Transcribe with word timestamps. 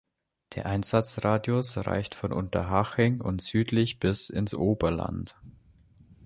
Der 0.55 0.65
Einsatzradius 0.65 1.77
reicht 1.77 2.15
von 2.15 2.33
Unterhaching 2.33 3.21
und 3.21 3.39
südlich 3.39 3.99
bis 3.99 4.31
ins 4.31 4.55
Oberland. 4.55 5.37